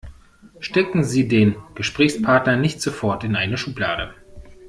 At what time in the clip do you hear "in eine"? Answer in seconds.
3.23-3.55